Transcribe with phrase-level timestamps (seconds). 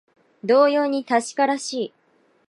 [0.43, 1.93] 同様に確からしい